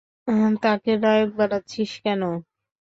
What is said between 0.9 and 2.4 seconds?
নায়ক বানাচ্ছিস কেন?